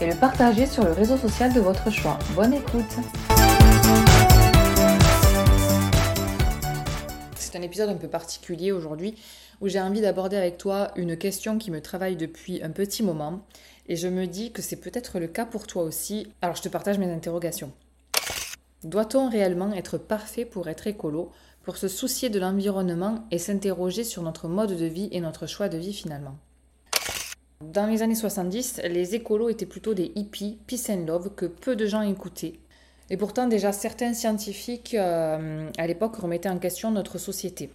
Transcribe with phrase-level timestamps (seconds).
[0.00, 2.18] et le partager sur le réseau social de votre choix.
[2.34, 2.84] Bonne écoute
[7.34, 9.14] C'est un épisode un peu particulier aujourd'hui
[9.60, 13.40] où j'ai envie d'aborder avec toi une question qui me travaille depuis un petit moment
[13.88, 16.28] et je me dis que c'est peut-être le cas pour toi aussi.
[16.42, 17.72] Alors je te partage mes interrogations.
[18.84, 21.32] Doit-on réellement être parfait pour être écolo,
[21.64, 25.68] pour se soucier de l'environnement et s'interroger sur notre mode de vie et notre choix
[25.68, 26.36] de vie finalement?
[27.60, 31.74] Dans les années 70, les écolos étaient plutôt des hippies, peace and love, que peu
[31.74, 32.60] de gens écoutaient.
[33.10, 37.70] Et pourtant, déjà, certains scientifiques euh, à l'époque remettaient en question notre société.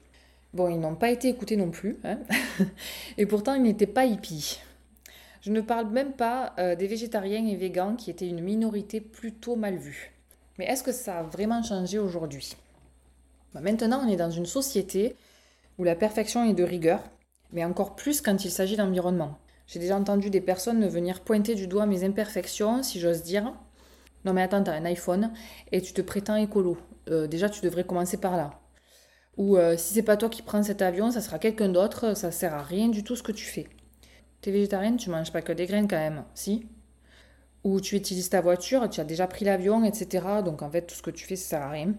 [0.54, 2.20] Bon, ils n'ont pas été écoutés non plus, hein
[3.18, 4.62] et pourtant, ils n'étaient pas hippies.
[5.42, 9.58] Je ne parle même pas euh, des végétariens et végans qui étaient une minorité plutôt
[9.58, 10.14] mal vue.
[10.58, 12.56] Mais est-ce que ça a vraiment changé aujourd'hui?
[13.54, 15.18] Bah, Maintenant, on est dans une société
[15.78, 17.02] où la perfection est de rigueur,
[17.52, 19.38] mais encore plus quand il s'agit d'environnement.
[19.74, 23.56] J'ai déjà entendu des personnes venir pointer du doigt mes imperfections, si j'ose dire.
[24.24, 25.32] Non mais attends, t'as un iPhone
[25.72, 26.78] et tu te prétends écolo.
[27.10, 28.60] Euh, déjà, tu devrais commencer par là.
[29.38, 32.32] Ou euh, si c'est pas toi qui prends cet avion, ça sera quelqu'un d'autre, ça
[32.32, 33.66] sert à rien du tout ce que tu fais.
[34.42, 36.68] T'es végétarienne, tu manges pas que des graines quand même, si
[37.64, 40.44] Ou tu utilises ta voiture, tu as déjà pris l'avion, etc.
[40.46, 41.96] Donc en fait, tout ce que tu fais, ça sert à rien.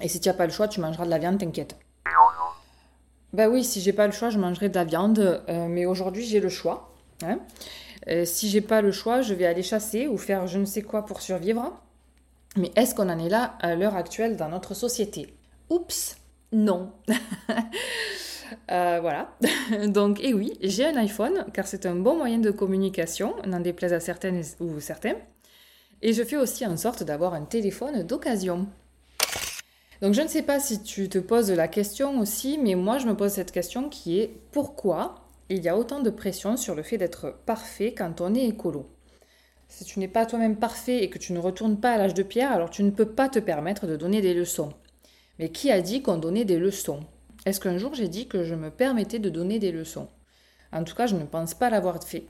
[0.00, 1.76] Et si tu n'as pas le choix, tu mangeras de la viande, t'inquiète.
[3.32, 6.24] Ben oui, si j'ai pas le choix, je mangerai de la viande, euh, mais aujourd'hui
[6.24, 6.94] j'ai le choix.
[7.22, 7.38] Hein.
[8.08, 10.82] Euh, si j'ai pas le choix, je vais aller chasser ou faire je ne sais
[10.82, 11.78] quoi pour survivre.
[12.56, 15.34] Mais est-ce qu'on en est là à l'heure actuelle dans notre société?
[15.70, 16.16] Oups,
[16.52, 16.92] non.
[18.70, 19.30] Euh, voilà.
[19.88, 23.92] Donc, et oui, j'ai un iPhone car c'est un bon moyen de communication, n'en déplaise
[23.92, 25.16] à certaines ou certains.
[26.00, 28.66] Et je fais aussi en sorte d'avoir un téléphone d'occasion.
[30.00, 33.06] Donc je ne sais pas si tu te poses la question aussi, mais moi je
[33.06, 35.16] me pose cette question qui est pourquoi
[35.48, 38.86] il y a autant de pression sur le fait d'être parfait quand on est écolo?
[39.66, 42.22] Si tu n'es pas toi-même parfait et que tu ne retournes pas à l'âge de
[42.22, 44.72] pierre, alors tu ne peux pas te permettre de donner des leçons.
[45.38, 47.00] Mais qui a dit qu'on donnait des leçons?
[47.44, 50.08] Est-ce qu'un jour j'ai dit que je me permettais de donner des leçons?
[50.72, 52.24] En tout cas, je ne pense pas l'avoir fait.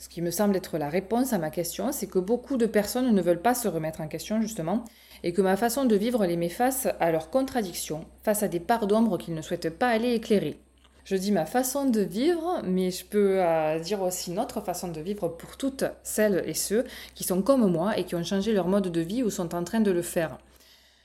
[0.00, 3.14] Ce qui me semble être la réponse à ma question, c'est que beaucoup de personnes
[3.14, 4.86] ne veulent pas se remettre en question justement,
[5.22, 8.60] et que ma façon de vivre les met face à leurs contradictions, face à des
[8.60, 10.58] parts d'ombre qu'ils ne souhaitent pas aller éclairer.
[11.04, 15.02] Je dis ma façon de vivre, mais je peux euh, dire aussi notre façon de
[15.02, 16.84] vivre pour toutes celles et ceux
[17.14, 19.64] qui sont comme moi et qui ont changé leur mode de vie ou sont en
[19.64, 20.38] train de le faire.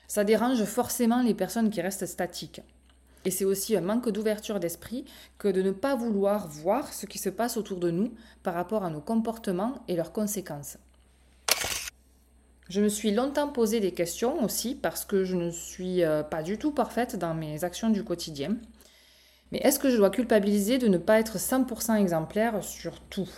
[0.08, 2.62] Ça dérange forcément les personnes qui restent statiques.
[3.26, 5.04] Et c'est aussi un manque d'ouverture d'esprit
[5.36, 8.14] que de ne pas vouloir voir ce qui se passe autour de nous
[8.44, 10.78] par rapport à nos comportements et leurs conséquences.
[12.68, 16.44] Je me suis longtemps posé des questions aussi parce que je ne suis euh, pas
[16.44, 18.56] du tout parfaite dans mes actions du quotidien.
[19.50, 23.28] Mais est-ce que je dois culpabiliser de ne pas être 100% exemplaire sur tout?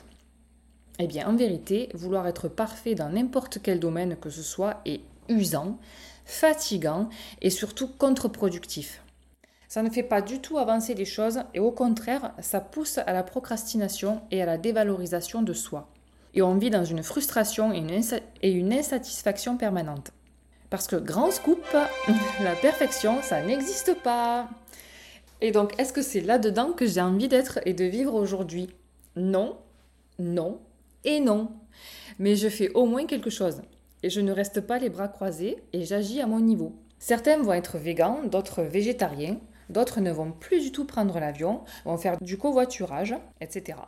[0.99, 5.01] Eh bien, en vérité, vouloir être parfait dans n'importe quel domaine que ce soit est
[5.31, 5.79] usant,
[6.27, 7.09] fatigant
[7.41, 9.01] et surtout contre-productif.
[9.69, 13.13] Ça ne fait pas du tout avancer les choses et au contraire, ça pousse à
[13.13, 15.89] la procrastination et à la dévalorisation de soi.
[16.33, 20.13] Et on vit dans une frustration et une, insatisfaction permanente.
[20.71, 21.63] Parce que grand scoop,
[22.43, 24.49] la perfection, ça n'existe pas.
[25.43, 28.71] Et donc, est-ce que c'est là-dedans que j'ai envie d'être et de vivre aujourd'hui?
[29.17, 29.59] Non,
[30.19, 30.61] non
[31.05, 31.51] et non.
[32.19, 33.61] Mais je fais au moins quelque chose.
[34.03, 36.75] Et je ne reste pas les bras croisés et j'agis à mon niveau.
[36.99, 41.99] Certains vont être végans, d'autres végétariens, D'autres ne vont plus du tout prendre l'avion, vont
[41.99, 43.79] faire du covoiturage, etc.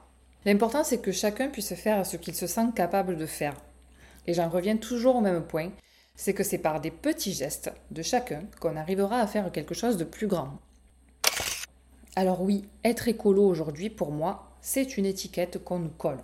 [0.45, 3.55] L'important, c'est que chacun puisse faire ce qu'il se sent capable de faire.
[4.27, 5.71] Et j'en reviens toujours au même point,
[6.15, 9.97] c'est que c'est par des petits gestes de chacun qu'on arrivera à faire quelque chose
[9.97, 10.59] de plus grand.
[12.17, 16.21] Alors oui, être écolo aujourd'hui, pour moi, c'est une étiquette qu'on nous colle,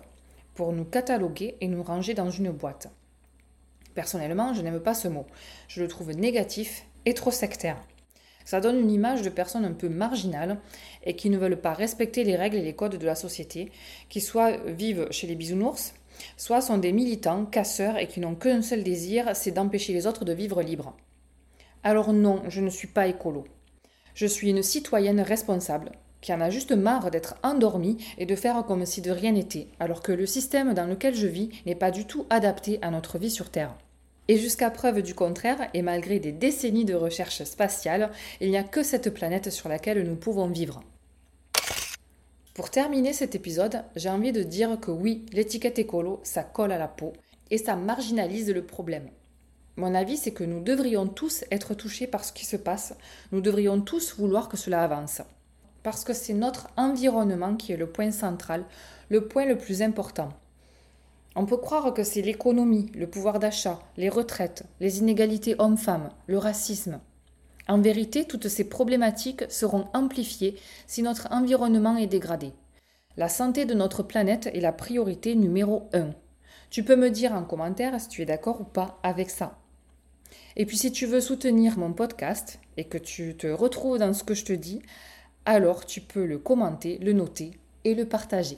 [0.53, 2.89] pour nous cataloguer et nous ranger dans une boîte.
[3.95, 5.25] Personnellement, je n'aime pas ce mot.
[5.67, 7.77] Je le trouve négatif et trop sectaire.
[8.47, 10.57] Ça donne une image de personnes un peu marginales
[11.03, 13.73] et qui ne veulent pas respecter les règles et les codes de la société,
[14.07, 15.93] qui soit vivent chez les bisounours,
[16.37, 20.23] soit sont des militants, casseurs et qui n'ont qu'un seul désir, c'est d'empêcher les autres
[20.23, 20.95] de vivre libres.
[21.83, 23.43] Alors non, je ne suis pas écolo.
[24.13, 25.91] Je suis une citoyenne responsable
[26.21, 29.67] qui en a juste marre d'être endormi et de faire comme si de rien n'était,
[29.81, 33.17] alors que le système dans lequel je vis n'est pas du tout adapté à notre
[33.17, 33.75] vie sur Terre.
[34.27, 38.63] Et jusqu'à preuve du contraire, et malgré des décennies de recherche spatiale, il n'y a
[38.63, 40.81] que cette planète sur laquelle nous pouvons vivre.
[42.53, 46.77] Pour terminer cet épisode, j'ai envie de dire que oui, l'étiquette écolo, ça colle à
[46.77, 47.13] la peau
[47.51, 49.09] et ça marginalise le problème.
[49.77, 52.95] Mon avis, c'est que nous devrions tous être touchés par ce qui se passe,
[53.31, 55.21] nous devrions tous vouloir que cela avance.
[55.83, 58.65] Parce que c'est notre environnement qui est le point central,
[59.09, 60.33] le point le plus important.
[61.39, 66.39] On peut croire que c'est l'économie, le pouvoir d'achat, les retraites, les inégalités hommes-femmes, le
[66.39, 66.99] racisme.
[67.67, 70.55] En vérité, toutes ces problématiques seront amplifiées
[70.87, 72.53] si notre environnement est dégradé.
[73.17, 76.09] La santé de notre planète est la priorité numéro un.
[76.71, 79.59] Tu peux me dire en commentaire si tu es d'accord ou pas avec ça.
[80.55, 84.23] Et puis si tu veux soutenir mon podcast et que tu te retrouves dans ce
[84.23, 84.81] que je te dis,
[85.45, 87.51] alors tu peux le commenter, le noter
[87.83, 88.57] et le partager.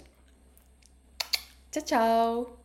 [1.73, 2.58] Ciao ciao